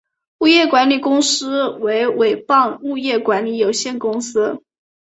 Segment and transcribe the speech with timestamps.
[0.39, 4.63] 物业管理公司为伟邦物业管理有限公司。